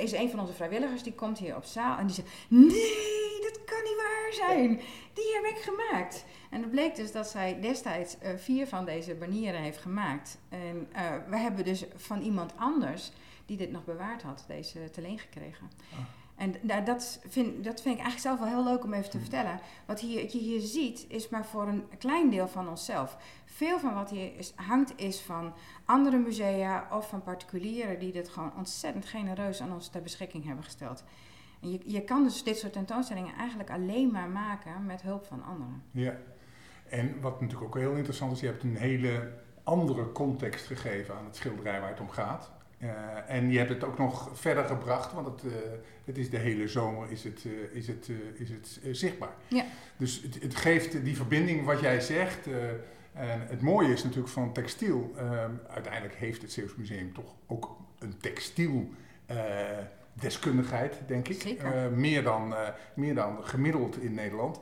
[0.00, 3.64] is een van onze vrijwilligers, die komt hier op zaal en die zegt: Nee, dat
[3.64, 4.68] kan niet waar zijn.
[5.12, 6.24] Die heb ik gemaakt.
[6.50, 10.38] En het bleek dus dat zij destijds eh, vier van deze banieren heeft gemaakt.
[10.48, 13.10] En eh, we hebben dus van iemand anders
[13.46, 15.70] die dit nog bewaard had, deze te leen gekregen.
[15.92, 15.98] Ah.
[16.36, 19.16] En nou, dat, vind, dat vind ik eigenlijk zelf wel heel leuk om even te
[19.16, 19.26] Hmm.
[19.26, 19.60] vertellen.
[19.86, 23.16] Wat hier, je hier ziet, is maar voor een klein deel van onszelf.
[23.44, 25.52] Veel van wat hier is, hangt is van
[25.84, 30.64] andere musea of van particulieren die dit gewoon ontzettend genereus aan ons ter beschikking hebben
[30.64, 31.04] gesteld.
[31.60, 35.44] En je, je kan dus dit soort tentoonstellingen eigenlijk alleen maar maken met hulp van
[35.44, 35.82] anderen.
[35.90, 36.16] Ja.
[36.88, 41.24] En wat natuurlijk ook heel interessant is, je hebt een hele andere context gegeven aan
[41.24, 42.51] het schilderij waar het om gaat.
[42.82, 45.58] Eh, en je hebt het ook nog verder gebracht, want het, eh,
[46.04, 49.34] het is de hele zomer is het, eh, is het, is het zichtbaar.
[49.48, 49.64] Ja.
[49.96, 52.46] Dus het, het geeft die verbinding wat jij zegt.
[53.12, 55.14] en het mooie is natuurlijk van textiel.
[55.68, 58.88] uiteindelijk heeft het Zeeuws Museum toch ook een textiel
[60.12, 61.40] deskundigheid, denk ik.
[61.40, 61.92] Zeker.
[61.92, 62.54] Meer, dan,
[62.94, 64.60] meer dan gemiddeld in Nederland.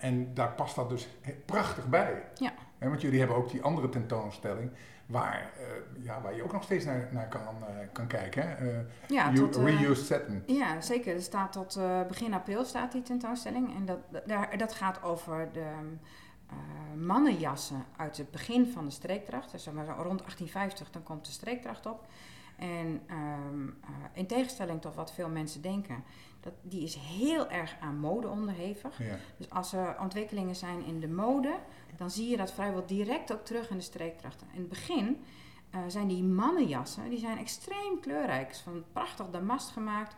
[0.00, 1.08] En daar past dat dus
[1.44, 2.22] prachtig bij.
[2.34, 2.52] Ja.
[2.78, 4.70] Want jullie hebben ook die andere tentoonstelling
[5.10, 8.48] waar, eh, ja, waar je ook nog steeds naar, naar kan, eh, kan kijken.
[8.48, 8.54] Hè?
[8.54, 10.42] Eh, Ja, tot, reused satin.
[10.46, 11.14] Ja, zeker.
[11.14, 13.74] Er staat tot begin april staat die tentoonstelling.
[13.76, 15.70] En dat, daar, dat gaat over de
[16.96, 19.50] mannenjassen uit het begin van de streekdracht.
[19.50, 22.06] Dus rond 1850, dan komt de streekdracht op.
[22.60, 26.04] En ehm, eh, in tegenstelling tot wat veel mensen denken,
[26.40, 28.98] dat, die is heel erg aan mode onderhevig.
[28.98, 29.16] Ja.
[29.36, 31.54] Dus als er ontwikkelingen zijn in de mode,
[31.96, 34.46] dan zie je dat vrijwel direct ook terug in de streekdrachten.
[34.52, 35.24] In het begin
[35.70, 38.54] eh, zijn die mannenjassen, die zijn extreem kleurrijk.
[38.54, 40.16] Van prachtig damast gemaakt.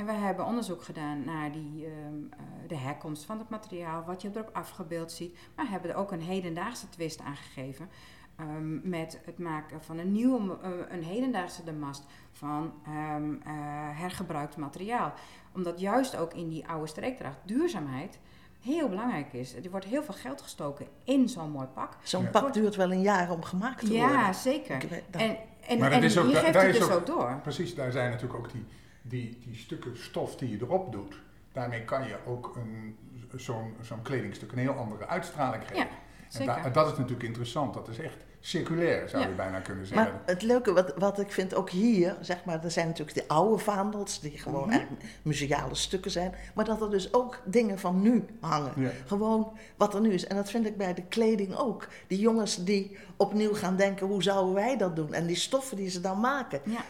[0.00, 4.22] En wij hebben onderzoek gedaan naar die, ehm, eh, de herkomst van het materiaal, wat
[4.22, 5.38] je erop afgebeeld ziet.
[5.56, 7.88] Maar hebben er ook een hedendaagse twist aan gegeven.
[8.36, 13.52] ehm, met het maken van een nieuwe, eh, een hedendaagse damast van ehm, eh,
[13.98, 15.12] hergebruikt materiaal.
[15.54, 18.18] Omdat juist ook in die oude streekdracht duurzaamheid
[18.62, 19.54] heel belangrijk is.
[19.54, 21.96] Er wordt heel veel geld gestoken in zo'n mooi pak.
[22.02, 22.30] Zo'n Ja.
[22.30, 24.10] pak duurt wel een jaar om gemaakt te worden.
[24.16, 25.02] Ja, zeker.
[25.10, 27.38] En, en, Maar en is ook- je geeft daar het is dus ook- ook door.
[27.42, 28.64] Precies, daar zijn natuurlijk ook die,
[29.02, 31.20] die, die stukken stof die je erop doet.
[31.52, 32.96] Daarmee kan je ook een,
[33.36, 35.76] zo'n, zo'n kledingstuk een heel andere uitstraling geven.
[35.76, 35.88] Ja, en
[36.28, 36.62] zeker.
[36.62, 37.74] da- dat is natuurlijk interessant.
[37.74, 39.28] Dat is echt circulair, zou Ja.
[39.28, 40.06] je bijna kunnen zeggen.
[40.12, 43.28] Maar het leuke wat, wat ik vind ook hier, zeg maar, er zijn natuurlijk de
[43.28, 44.86] oude vaandels, die gewoon echt
[45.22, 48.72] museale stukken zijn, maar dat er dus ook dingen van nu hangen.
[48.76, 48.90] Ja.
[49.06, 50.26] Gewoon wat er nu is.
[50.26, 51.88] En dat vind ik bij de kleding ook.
[52.06, 55.12] Die jongens die opnieuw gaan denken, hoe zouden wij dat doen?
[55.14, 56.60] En die stoffen die ze dan maken.
[56.64, 56.84] Ja.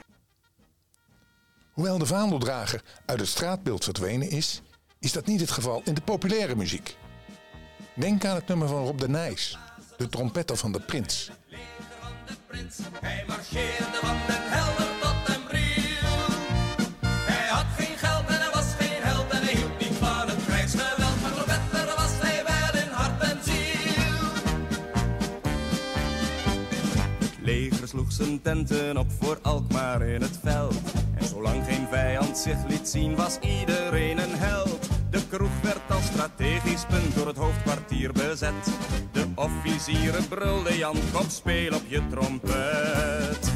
[1.72, 4.62] Hoewel de vaandeldrager uit het straatbeeld verdwenen is,
[4.98, 6.96] is dat niet het geval in de populaire muziek.
[7.94, 9.58] Denk aan het nummer van Rob de Nijs,
[9.96, 11.30] de trompetter van de Prins.
[13.00, 16.10] Hij marcheerde van den helder tot den bril.
[17.06, 20.44] Hij had geen geld en hij was geen held en hij hield niet van het
[20.44, 21.20] krijgsgeweld.
[21.22, 24.30] Maar trompetter was hij wel in hart en ziel.
[27.18, 30.92] Het leger sloeg zijn tenten op voor Alkmaar in het veld.
[31.14, 34.88] En zolang geen vijand zich liet zien was iedereen een held.
[35.10, 38.64] De kroeg werd als strategisch punt door het hoofdkwartier bezet.
[39.12, 43.52] De officieren brulden Jan, kom speel op je trompet.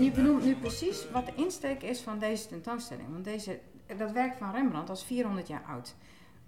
[0.00, 3.08] Je benoemt nu precies wat de insteek is van deze tentoonstelling.
[3.12, 3.60] Want deze,
[3.96, 5.94] dat werk van Rembrandt was 400 jaar oud.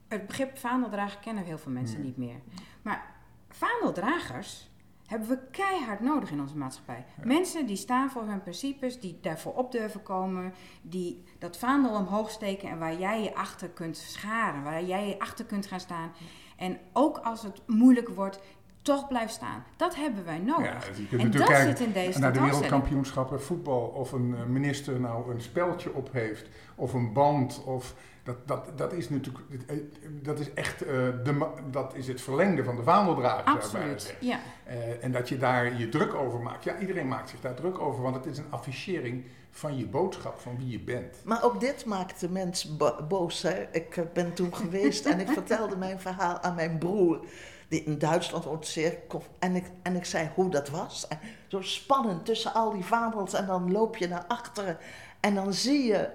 [0.09, 2.41] Het begrip vaandeldrager kennen heel veel mensen niet meer.
[2.83, 3.15] Maar
[3.49, 4.71] vaandeldragers
[5.07, 7.05] hebben we keihard nodig in onze maatschappij.
[7.23, 12.31] Mensen die staan voor hun principes, die daarvoor op durven komen, die dat vaandel omhoog
[12.31, 16.13] steken en waar jij je achter kunt scharen, waar jij je achter kunt gaan staan.
[16.57, 18.41] En ook als het moeilijk wordt,
[18.83, 19.65] toch blijft staan.
[19.77, 20.91] Dat hebben wij nodig.
[21.09, 25.31] kunt en dat zit in deze naar de wereldkampioenschappen voetbal of een eh, minister nou
[25.31, 27.95] een speldje op heeft of een band of
[28.27, 29.77] dat, dat, dat is natuurlijk eh,
[30.23, 30.93] dat is echt eh,
[31.25, 34.39] de, dat is het verlengde van de vaandeldrager Absoluut, ja.
[34.65, 36.65] Eh, en dat je daar je druk over maakt.
[36.65, 40.39] Ja, iedereen maakt zich daar druk over, want het is een affichering van je boodschap,
[40.41, 41.17] van wie je bent.
[41.25, 43.43] Maar ook dit maakt de mens bo- boos.
[43.43, 43.67] Hè?
[43.73, 47.21] Ik ben toen geweest en ik vertelde mijn verhaal aan mijn broer.
[47.69, 48.99] Die in Duitsland woont zeer.
[49.09, 51.09] kof- En ik, en ik zei hoe dat was.
[51.09, 53.35] En zo spannend tussen al die vaandels.
[53.35, 54.79] En dan loop je naar achteren.
[55.21, 56.09] En dan zie je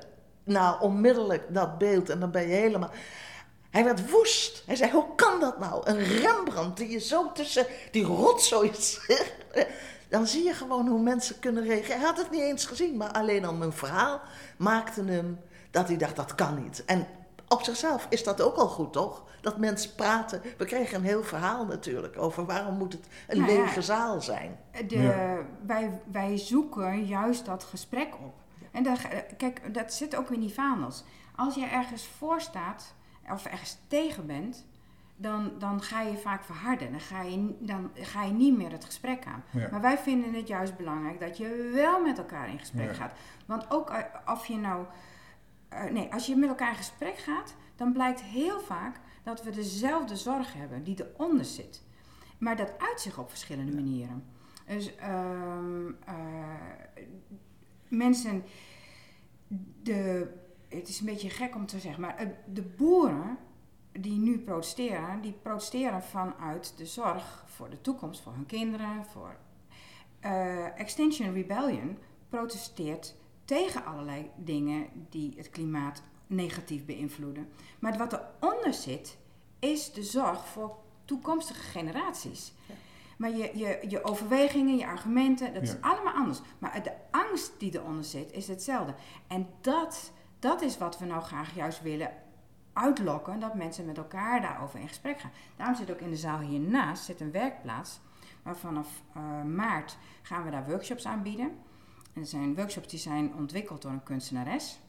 [0.43, 2.09] nou onmiddellijk dat beeld.
[2.09, 2.89] En dan ben je helemaal.
[3.69, 4.63] Hij werd woest.
[4.65, 5.81] Hij zei: Hoe kan dat nou?
[5.89, 9.33] Een Rembrandt die je zo tussen die rotzooi zit.
[10.09, 11.97] Dan zie je gewoon hoe mensen kunnen reageren.
[11.97, 14.21] Hij had het niet eens gezien, maar alleen al mijn verhaal
[14.57, 15.39] maakte hem
[15.71, 16.85] dat hij dacht: dat kan niet.
[16.85, 17.07] En
[17.47, 19.23] op zichzelf is dat ook al goed, toch?
[19.41, 20.41] Dat mensen praten.
[20.57, 23.59] We kregen een heel verhaal natuurlijk over waarom moet het een Nou ja.
[23.63, 24.59] lege zaal zijn.
[24.87, 25.37] De, Ja.
[25.65, 28.33] wij, wij zoeken juist dat gesprek op.
[28.71, 28.85] En
[29.37, 31.03] kijk, dat zit ook in die vaandels.
[31.35, 32.95] Als je ergens voor staat
[33.31, 34.65] of ergens tegen bent,
[35.15, 36.91] dan, dan ga je vaak verharden.
[36.91, 39.43] Dan ga je, dan ga je niet meer het gesprek aan.
[39.49, 39.67] Ja.
[39.71, 42.93] Maar wij vinden het juist belangrijk dat je wel met elkaar in gesprek Ja.
[42.93, 43.13] gaat.
[43.45, 44.85] Want ook eh, of je nou.
[45.69, 49.49] eh, nee, als je met elkaar in gesprek gaat, dan blijkt heel vaak dat we
[49.51, 51.83] dezelfde zorg hebben die eronder zit.
[52.37, 54.23] Maar dat uit zich op verschillende manieren.
[54.65, 56.13] Dus ehm, eh,
[57.91, 58.43] mensen.
[59.83, 60.27] De,
[60.67, 63.37] het is een beetje gek om te zeggen, maar eh, de boeren
[63.91, 69.05] die nu protesteren, die protesteren vanuit de zorg voor de toekomst, voor hun kinderen.
[69.05, 69.35] Voor,
[70.21, 71.97] Eh, Extinction Rebellion
[72.29, 77.49] protesteert tegen allerlei dingen die het klimaat negatief beïnvloeden.
[77.79, 79.17] Maar wat eronder zit,
[79.59, 82.53] is de zorg voor toekomstige generaties.
[83.21, 85.73] Maar je, je, je overwegingen, je argumenten, dat Ja.
[85.73, 86.41] is allemaal anders.
[86.59, 88.93] Maar de angst die eronder zit, is hetzelfde.
[89.27, 92.11] En dat, dat is wat we nou graag juist willen
[92.73, 95.31] uitlokken, dat mensen met elkaar daarover in gesprek gaan.
[95.55, 97.99] Daarom zit ook in de zaal hiernaast zit een werkplaats,
[98.43, 101.47] waar vanaf eh, maart gaan we daar workshops aanbieden.
[102.13, 104.79] En dat zijn workshops die zijn ontwikkeld door een kunstenares.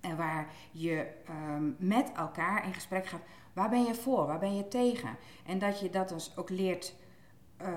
[0.00, 3.22] En waar je ehm, met elkaar in gesprek gaat.
[3.52, 4.26] Waar ben je voor?
[4.26, 5.16] Waar ben je tegen?
[5.46, 6.94] En dat je dat dus ook leert
[7.56, 7.72] eh,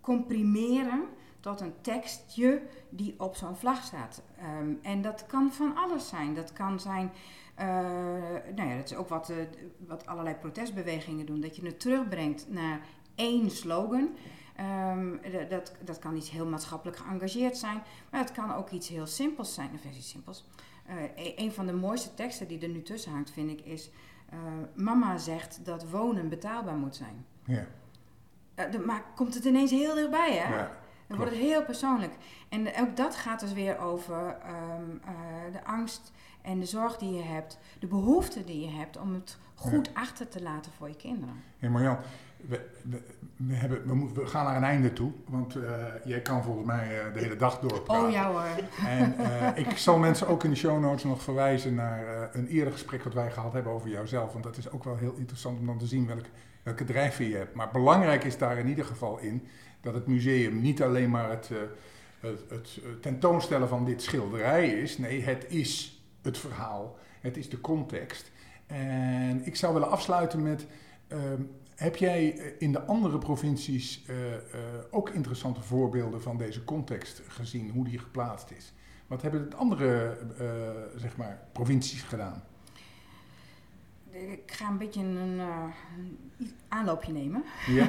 [0.00, 1.02] comprimeren
[1.40, 4.22] tot een tekstje die op zo'n vlag staat.
[4.38, 6.34] Ehm, en dat kan van alles zijn.
[6.34, 7.12] Dat kan zijn,
[7.54, 7.66] eh,
[8.54, 9.36] nou ja, dat is ook wat, eh,
[9.86, 11.40] wat allerlei protestbewegingen doen.
[11.40, 12.80] Dat je het terugbrengt naar
[13.14, 14.08] één slogan.
[14.56, 15.16] Ehm,
[15.48, 19.54] dat, dat kan iets heel maatschappelijk geëngageerd zijn, maar het kan ook iets heel simpels
[19.54, 20.48] zijn, of iets simpels.
[21.16, 23.90] E- een van de mooiste teksten die er nu tussen hangt, vind ik, is:
[24.74, 27.26] Mama zegt dat wonen betaalbaar moet zijn.
[27.44, 27.66] Ja.
[28.54, 30.56] Eh, dan maakt- komt het ineens heel dichtbij, hè?
[30.56, 30.70] Ja,
[31.06, 32.12] Dan wordt het heel persoonlijk.
[32.48, 36.12] En ook dat gaat dus weer over ehm, eh, de angst
[36.42, 40.28] en de zorg die je hebt, de behoefte die je hebt om het goed achter
[40.28, 41.42] te laten voor je kinderen.
[41.58, 41.96] Hey Marjan,
[42.48, 43.02] we, we,
[43.36, 45.72] we, hebben, we, moeten- we gaan naar een einde toe, want eh,
[46.04, 48.04] jij kan volgens mij eh, de hele dag doorpraten.
[48.06, 48.64] Oh ja hoor.
[48.86, 52.72] En eh, ik zal mensen ook in de show notes nog verwijzen naar een eerder
[52.72, 54.32] gesprek wat wij gehad hebben over jouzelf.
[54.32, 56.28] Want dat is ook wel heel interessant om dan te zien welke,
[56.62, 57.54] welke drijfveer je hebt.
[57.54, 59.46] Maar belangrijk is daar in ieder geval in
[59.80, 61.50] dat het museum niet alleen maar het,
[62.20, 64.98] het, het tentoonstellen van dit schilderij is.
[64.98, 66.96] Nee, het is het verhaal.
[67.20, 68.30] Het is de context.
[68.66, 70.66] En ik zou willen afsluiten met.
[71.08, 71.42] ehm,
[71.74, 74.40] heb jij eh, in de andere provincies eh, eh,
[74.90, 78.72] ook interessante voorbeelden van deze context gezien, hoe die geplaatst is?
[79.06, 80.18] Wat hebben de andere
[80.96, 82.42] zeg maar, provincies gedaan?
[84.10, 85.40] Ik ga een beetje een,
[86.68, 87.44] aanloopje nemen.
[87.66, 87.88] Ja?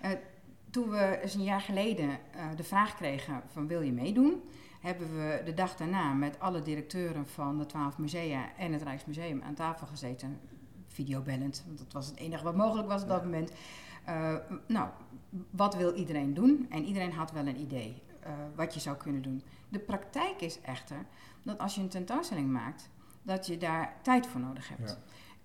[0.70, 2.18] Toen we eens een jaar geleden
[2.56, 4.42] de vraag kregen van wil je meedoen,
[4.80, 9.42] hebben we de dag daarna met alle directeuren van de twaalf musea en het Rijksmuseum
[9.42, 10.40] aan tafel gezeten,
[10.96, 13.50] videobellend, want dat was het enige wat mogelijk was op dat moment.
[14.04, 14.34] Eh,
[14.66, 14.88] nou,
[15.50, 16.66] wat wil iedereen doen?
[16.70, 19.42] En iedereen had wel een idee eh, wat je zou kunnen doen.
[19.68, 21.06] De praktijk is echter
[21.42, 22.90] dat als je een tentoonstelling maakt,
[23.22, 24.90] dat je daar tijd voor nodig hebt.
[24.90, 24.98] Ja.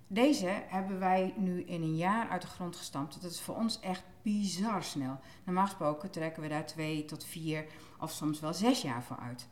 [0.07, 3.21] Deze hebben wij nu in een jaar uit de grond gestampt.
[3.21, 5.19] Dat is voor ons echt bizar snel.
[5.43, 7.65] Normaal gesproken trekken we daar twee tot vier
[7.99, 9.47] of soms wel zes jaar voor uit.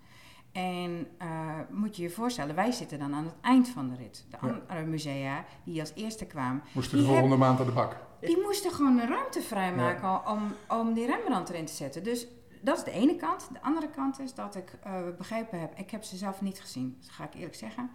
[0.52, 1.28] En eh,
[1.70, 4.26] moet je je voorstellen, wij zitten dan aan het eind van de rit.
[4.30, 4.48] De Ja.
[4.48, 7.96] andere musea die als eerste kwamen, Moesten de volgende maand aan de bak?
[8.20, 12.04] die moesten gewoon een ruimte vrijmaken om, om die Rembrandt erin te zetten.
[12.04, 12.28] Dus
[12.62, 13.50] dat is de ene kant.
[13.54, 16.98] De andere kant is dat ik eh, begrepen heb, ik heb ze zelf niet gezien,
[17.02, 17.90] dat ga ik eerlijk zeggen,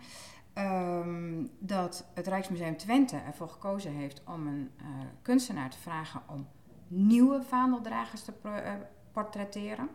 [0.52, 4.84] ehm, dat het Rijksmuseum Twente ervoor gekozen heeft om een eh,
[5.22, 6.46] kunstenaar te vragen om
[6.88, 8.32] nieuwe vaandeldragers te
[9.12, 9.88] portretteren.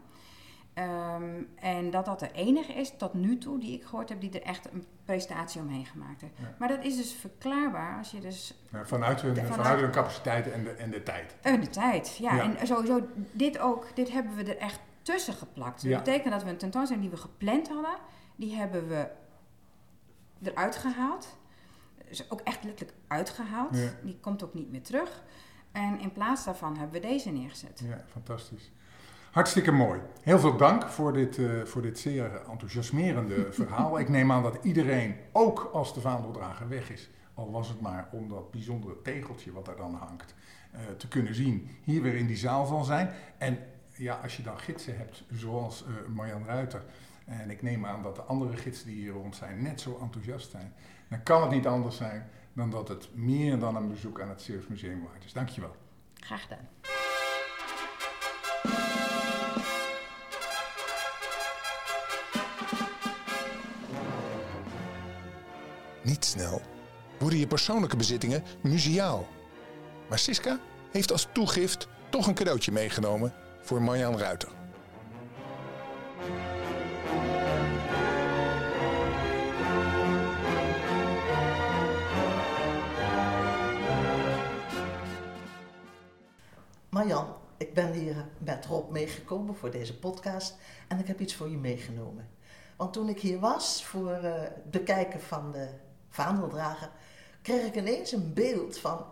[0.79, 4.31] Ehm, en dat dat de enige is tot nu toe die ik gehoord heb die
[4.31, 6.33] er echt een prestatie omheen gemaakt heeft.
[6.37, 6.55] Ja.
[6.59, 10.53] Maar dat is dus verklaarbaar als je dus Ja, vanuit, hun, Vanuit- vanuit hun capaciteiten
[10.53, 11.35] en de, en de tijd.
[11.41, 12.35] Eh, de tijd, ja.
[12.35, 12.43] Ja.
[12.57, 15.89] En sowieso, dit ook, dit hebben we er echt tussen geplakt.
[15.89, 17.95] Dat betekent dat we een tentoonstelling die we gepland hadden,
[18.35, 19.07] die hebben we
[20.43, 21.37] eruit gehaald.
[22.09, 23.77] Dus ook echt letterlijk uitgehaald.
[24.03, 25.23] Die komt ook niet meer terug.
[25.71, 27.81] En in plaats daarvan hebben we deze neergezet.
[27.87, 28.71] Ja, fantastisch.
[29.31, 29.99] Hartstikke mooi.
[30.21, 33.99] Heel veel dank voor dit, eh, voor dit zeer enthousiasmerende verhaal.
[33.99, 38.07] Ik neem aan dat iedereen, ook als de vaandeldrager weg is, al was het maar
[38.11, 40.35] om dat bijzondere tegeltje wat daar dan hangt,
[40.71, 43.09] eh, te kunnen zien, hier weer in die zaal zal zijn.
[43.37, 43.57] En
[43.95, 46.83] ja, als je dan gidsen hebt, zoals eh Marjan Ruiter,
[47.25, 50.51] En ik neem aan dat de andere gidsen die hier rond zijn net zo enthousiast
[50.51, 50.73] zijn.
[51.09, 54.41] Dan kan het niet anders zijn dan dat het meer dan een bezoek aan het
[54.41, 55.33] Zeeuws Museum waard is.
[55.33, 55.75] Dankjewel.
[56.13, 56.67] Graag gedaan.
[66.09, 66.61] Niet snel
[67.19, 69.27] worden je persoonlijke bezittingen museaal.
[70.09, 70.59] Maar Siska
[70.91, 74.49] heeft als toegift toch een cadeautje meegenomen voor Marjan Ruiter.
[86.89, 91.49] Marjan, ik ben hier met Rob meegekomen voor deze podcast en ik heb iets voor
[91.49, 92.29] je meegenomen.
[92.77, 95.69] Want toen ik hier was voor eh, het bekijken van de
[96.09, 96.89] vaandeldrager,
[97.41, 99.05] kreeg ik ineens een beeld van: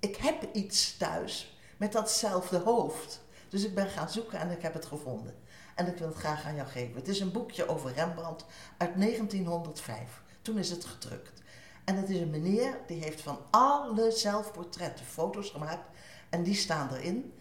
[0.00, 3.20] ik heb iets thuis met datzelfde hoofd.
[3.48, 5.34] Dus ik ben gaan zoeken en ik heb het gevonden.
[5.74, 6.94] En ik wil het graag aan jou geven.
[6.94, 8.44] Het is een boekje over Rembrandt
[8.76, 10.22] uit 1905.
[10.42, 11.42] Toen is het gedrukt.
[11.84, 15.88] En het is een meneer die heeft van alle zelfportretten foto's gemaakt.
[16.30, 17.34] En die staan erin.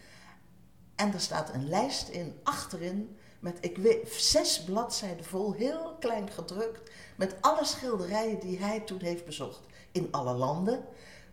[0.96, 6.30] En er staat een lijst in, achterin, met ik weet, zes bladzijden vol, heel klein
[6.30, 9.62] gedrukt, met alle schilderijen die hij toen heeft bezocht.
[9.92, 10.86] In alle landen,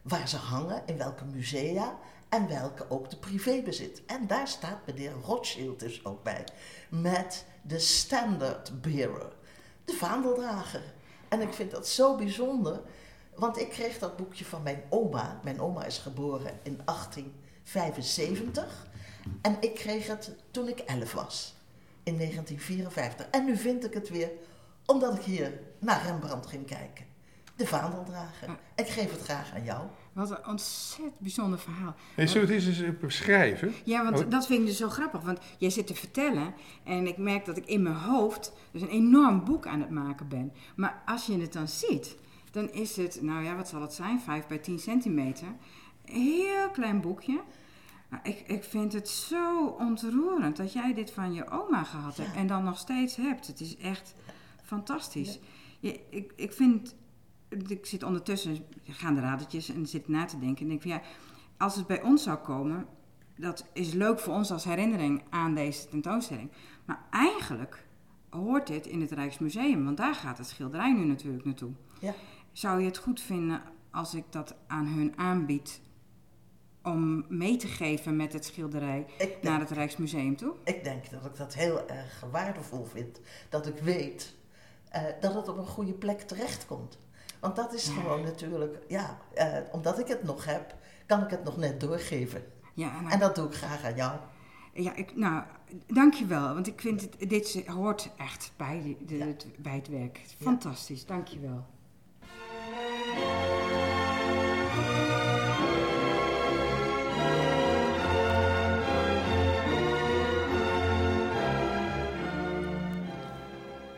[0.03, 4.03] waar ze hangen, in welke musea en welke ook de privé bezit.
[4.07, 6.45] En daar staat meneer Rothschild dus ook bij,
[6.89, 9.33] met de Standard Bearer,
[9.85, 10.95] de vaandeldrager.
[11.29, 12.81] En ik vind dat zo bijzonder,
[13.35, 15.41] want ik kreeg dat boekje van mijn oma.
[15.45, 18.87] Mijn oma is geboren in 1875
[19.43, 21.56] en ik kreeg het toen ik 11 was,
[22.07, 23.27] in 1954.
[23.31, 24.31] En nu vind ik het weer,
[24.87, 27.05] omdat ik hier naar Rembrandt ging kijken.
[27.57, 28.49] De vaandeldrager.
[28.77, 29.87] Ik geef het graag aan jou.
[30.13, 31.95] Wat een ontzettend bijzonder verhaal.
[32.17, 33.75] Zullen we het eens eens beschrijven?
[33.85, 34.31] Ja, want Oh.
[34.31, 35.21] dat vind ik dus zo grappig.
[35.23, 38.89] Want jij zit te vertellen en ik merk dat ik in mijn hoofd dus een
[38.89, 40.53] enorm boek aan het maken ben.
[40.77, 42.17] Maar als je het dan ziet,
[42.51, 44.21] dan is het, nou ja, wat zal het zijn?
[44.21, 45.47] 5 bij 10 centimeter.
[46.05, 47.41] Een heel klein boekje.
[48.09, 52.35] Maar ik, ik vind het zo ontroerend dat jij dit van je oma gehad hebt
[52.35, 52.41] Ja.
[52.41, 53.47] en dan nog steeds hebt.
[53.47, 54.15] Het is echt
[54.63, 55.39] fantastisch.
[55.81, 56.95] Je, ik, ik vind,
[57.49, 60.63] ik zit ondertussen, gaan de radertjes en zit na te denken.
[60.63, 61.01] En denk van ja,
[61.57, 62.87] als het bij ons zou komen,
[63.37, 66.51] dat is leuk voor ons als herinnering aan deze tentoonstelling.
[66.85, 67.87] Maar eigenlijk
[68.31, 71.73] hoort dit in het Rijksmuseum, want daar gaat het schilderij nu natuurlijk naartoe.
[72.01, 72.15] Ja.
[72.53, 75.81] Zou je het goed vinden als ik dat aan hun aanbied
[76.87, 80.55] om mee te geven met het schilderij denk, naar het Rijksmuseum toe?
[80.65, 83.21] ik denk dat ik dat heel erg waardevol vind.
[83.49, 84.35] Dat ik weet
[84.89, 86.99] eh, dat het op een goede plek terechtkomt.
[87.41, 90.75] Want dat is gewoon natuurlijk, ja, eh, omdat ik het nog heb,
[91.07, 92.45] kan ik het nog net doorgeven.
[92.75, 94.19] Ja, nou, En dat doe ik graag aan jou.
[94.73, 95.43] Ja, ik, nou,
[95.87, 96.55] dankjewel.
[96.55, 99.27] Want ik vind het, dit hoort echt bij, de, Ja.
[99.27, 100.21] het, bij het werk.
[100.41, 101.65] Fantastisch, dankjewel.
[104.75, 105.16] We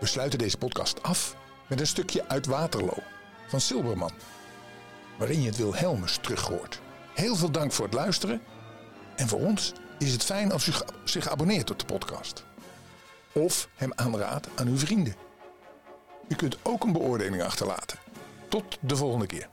[0.09, 3.03] sluiten deze podcast af met een stukje uit Waterloo
[3.49, 4.13] van Silberman,
[5.19, 6.81] waarin je het Wilhelmus terug hoort.
[7.15, 8.41] Heel veel dank voor het luisteren
[9.17, 10.73] en voor ons is het fijn als u
[11.05, 12.45] zich abonneert op de podcast.
[13.33, 15.15] Of hem aanraadt aan uw vrienden.
[16.29, 17.99] U kunt ook een beoordeling achterlaten.
[18.49, 19.49] Tot de volgende keer.